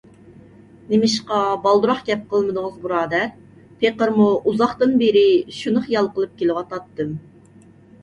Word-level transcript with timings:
نېمىشقا 0.93 1.41
بالدۇرراق 1.65 2.01
گەپ 2.07 2.23
قىلمىدىڭىز 2.33 2.81
بۇرادەر؟ 2.87 3.29
پېقىرمۇ 3.85 4.33
ئۇزاقتىن 4.41 4.99
بېرى 5.05 5.27
شۇنى 5.63 5.89
خىيال 5.89 6.15
قىلىپ 6.19 6.39
كېلىۋاتاتتىم. 6.43 7.19